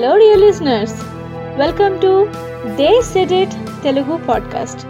Hello 0.00 0.16
dear 0.16 0.40
Welcome 0.40 0.90
welcome 1.56 2.00
to 2.00 2.28
they 2.76 3.02
said 3.02 3.32
it 3.32 3.82
Telugu 3.82 4.16
podcast 4.16 4.86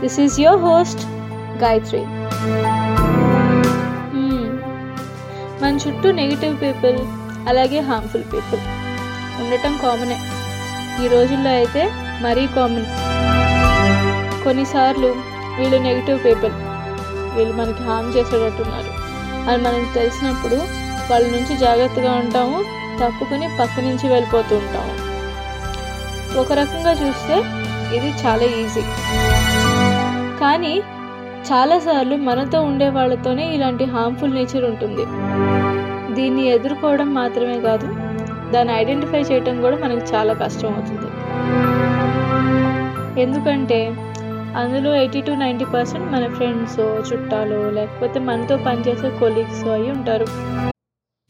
this 0.00 0.20
is 0.20 0.40
your 0.40 0.60
host 0.60 1.06
Gayatri 1.62 2.04
మన 5.62 5.78
చుట్టూ 5.88 6.12
negative 6.12 6.62
people 6.62 6.96
అలాగే 7.48 7.80
harmful 7.80 8.22
people 8.22 8.60
ఉండటం 9.44 9.78
కామనే 9.82 10.18
ఈ 11.04 11.08
రోజుల్లో 11.08 11.50
అయితే 11.50 11.90
మరీ 12.22 12.46
కామన్ 12.46 12.84
కొన్నిసార్లు 14.44 15.14
వీళ్ళు 15.58 15.76
నెగిటివ్ 15.76 16.24
పీపుల్ 16.24 16.52
వీళ్ళు 17.36 17.56
మనకి 17.56 17.82
హామ్ 17.82 18.16
చేసేటట్టున్నారు. 18.16 18.90
అని 19.50 19.62
మనకు 19.62 19.94
తెలిసినప్పుడు 19.94 20.56
వాళ్ళ 21.12 21.26
నుంచి 21.26 21.56
జాగ్రత్తగా 21.56 22.12
ఉంటాము. 22.12 22.83
తప్పుకుని 23.00 23.46
పక్క 23.58 23.74
నుంచి 23.86 24.06
వెళ్ళిపోతూ 24.14 24.54
ఉంటాం 24.62 24.88
ఒక 26.42 26.52
రకంగా 26.60 26.92
చూస్తే 27.02 27.36
ఇది 27.96 28.08
చాలా 28.22 28.46
ఈజీ. 28.60 28.82
కానీ 30.42 30.74
చాలాసార్లు 31.48 32.16
మనతో 32.28 32.58
ఉండే 32.70 32.88
వాళ్ళతోనే 32.96 33.44
ఇలాంటి 33.56 33.84
హార్మ్ఫుల్ 33.94 34.34
నేచర్ 34.38 34.64
ఉంటుంది. 34.70 35.04
దీన్ని 36.16 36.44
ఎదుర్కోవడం 36.54 37.08
మాత్రమే 37.20 37.58
కాదు 37.68 37.88
దాన్ని 38.54 38.72
ఐడెంటిఫై 38.80 39.22
చేయటం 39.30 39.56
కూడా 39.64 39.76
మనకు 39.84 40.04
చాలా 40.14 40.34
కష్టం 40.42 40.72
అవుతుంది. 40.76 41.08
ఎందుకంటే 43.24 43.80
అందులో 44.62 44.90
ఎయిటీ 45.02 45.20
టు 45.26 45.32
నైంటీ 45.44 45.66
పర్సెంట్ 45.74 46.08
మన 46.14 46.24
ఫ్రెండ్స్ 46.36 46.80
చుట్టాలు 47.08 47.58
లేకపోతే 47.78 48.18
మనతో 48.28 48.56
పనిచేసే 48.66 49.10
కొలీగ్స్ 49.22 49.64
అయి 49.76 49.90
ఉంటారు. 49.96 50.26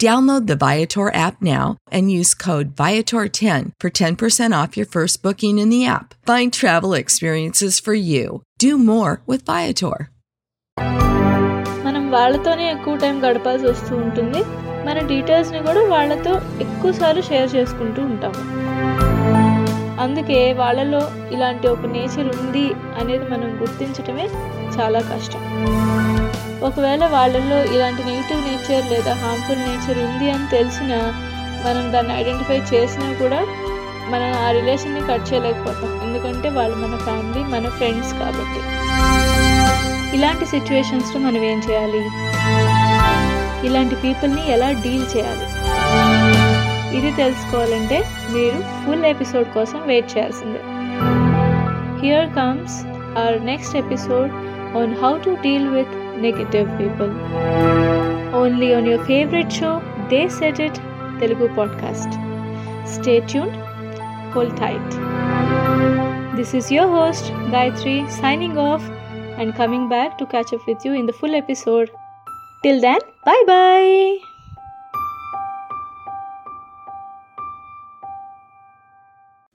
Download 0.00 0.46
the 0.46 0.56
Viator 0.56 1.14
app 1.16 1.36
now 1.42 1.64
and 1.90 2.10
use 2.12 2.34
code 2.36 2.74
Viator10 2.76 3.70
for 3.78 3.90
10% 3.92 4.52
off 4.52 4.76
your 4.76 4.86
first 4.86 5.22
booking 5.22 5.58
in 5.58 5.68
the 5.70 5.84
app. 5.86 6.14
Find 6.26 6.52
travel 6.52 6.94
experiences 6.94 7.78
for 7.78 7.94
you. 8.04 8.24
Do 8.58 8.72
more 8.86 9.12
with 9.26 9.44
Viator. 9.46 9.96
మనం 11.84 12.04
వాళ్ళతోనే 12.10 12.64
ఎక్కువ 12.70 12.94
టైం 12.96 13.16
గడపాల్సి 13.24 13.66
వస్తూ 13.66 13.92
ఉంటుంది 13.98 14.42
మన 14.86 14.98
డీటెయిల్స్ని 15.10 15.60
కూడా 15.68 15.82
వాళ్ళతో 15.86 16.32
ఎక్కువసార్లు 16.60 17.22
షేర్ 17.22 17.50
చేసుకుంటూ 17.56 18.02
ఉంటాము 18.10 18.42
అందుకే 20.04 20.40
వాళ్ళలో 20.60 21.02
ఇలాంటి 21.34 21.66
ఒక 21.68 21.92
నేచర్ 21.94 22.30
ఉంది 22.36 22.66
అనేది 23.00 23.26
మనం 23.32 23.50
గుర్తించటమే 23.62 24.26
చాలా 24.76 25.00
కష్టం 25.12 25.42
ఒకవేళ 26.63 27.05
వాళ్ళల్లో 27.05 27.63
ఇలాంటి 27.63 28.03
నెగిటివ్ 28.03 28.41
నేచర్ 28.41 28.91
లేదా 28.91 29.13
హార్మ్ఫుల్ 29.13 29.59
నేచర్ 29.59 29.97
ఉంది 29.97 30.31
అని 30.31 30.47
తెలిసిన 30.47 31.13
మనం 31.65 31.93
దాన్ని 31.93 32.19
ఐడెంటిఫై 32.19 32.77
చేసినా 32.77 33.13
కూడా 33.13 33.45
మనం 34.09 34.47
ఆ 34.47 34.51
రిలేషన్ని 34.51 35.01
కట్ 35.01 35.33
చేయలేకపోతాం. 35.33 36.01
ఎందుకంటే 36.03 36.49
వాళ్ళు 36.49 36.77
మన 36.77 36.97
ఫ్యామిలీ 36.97 37.39
మన 37.39 37.69
ఫ్రెండ్స్ 37.69 38.13
కాబట్టి. 38.13 38.59
ఇలాంటి 40.17 40.45
సిచ్యువేషన్స్లో 40.45 41.21
మనం 41.21 41.37
ఏం 41.37 41.61
చేయాలి? 41.69 42.01
ఇలాంటి 43.67 43.95
పీపుల్ని 43.95 44.51
ఎలా 44.51 44.71
డీల్ 44.71 45.17
చేయాలి? 45.17 45.47
ఇది 46.97 47.11
తెలుసుకోవాలంటే 47.11 48.03
మీరు 48.31 48.85
ఫుల్ 48.85 49.05
ఎపిసోడ్ 49.05 49.47
కోసం 49.47 49.87
వెయిట్ 49.87 50.17
చేయాల్సిందే. 50.17 50.59
Here 52.07 52.29
comes 52.29 52.85
our 53.19 53.45
next 53.45 53.75
episode 53.75 54.31
on 54.77 54.95
how 55.03 55.17
to 55.17 55.29
deal 55.29 55.69
with 55.69 56.06
negative 56.21 56.67
people. 56.77 57.09
Only 58.33 58.73
on 58.73 58.85
your 58.85 59.03
favorite 59.05 59.51
show, 59.51 59.81
They 60.09 60.27
Said 60.29 60.59
It 60.59 60.75
Telugu 61.19 61.47
podcast. 61.59 62.17
Stay 62.95 63.19
tuned, 63.21 63.55
hold 64.33 64.55
tight. 64.57 64.97
This 66.35 66.53
is 66.53 66.71
your 66.71 66.87
host, 66.87 67.25
Gayatri, 67.53 67.97
signing 68.19 68.57
off 68.57 68.83
and 69.37 69.55
coming 69.55 69.89
back 69.89 70.17
to 70.19 70.25
catch 70.25 70.53
up 70.53 70.67
with 70.67 70.85
you 70.85 70.93
in 70.93 71.05
the 71.05 71.13
full 71.13 71.35
episode. 71.35 71.91
Till 72.63 72.81
then, 72.81 72.99
bye 73.25 73.43
bye. 73.47 74.17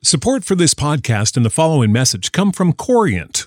Support 0.02 0.44
for 0.44 0.56
this 0.56 0.74
podcast 0.74 1.36
and 1.36 1.46
the 1.46 1.50
following 1.50 1.92
message 1.92 2.32
come 2.32 2.52
from 2.52 2.72
Corient 2.72 3.46